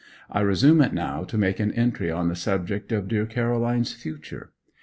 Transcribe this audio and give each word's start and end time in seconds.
I 0.31 0.39
resume 0.41 0.81
it 0.81 0.93
now 0.93 1.23
to 1.25 1.37
make 1.37 1.59
an 1.59 1.71
entry 1.73 2.09
on 2.09 2.27
the 2.27 2.35
subject 2.35 2.91
of 2.91 3.07
dear 3.07 3.27
Caroline's 3.27 3.93
future. 3.93 4.51